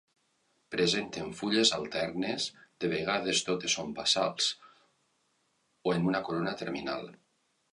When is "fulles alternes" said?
1.41-2.47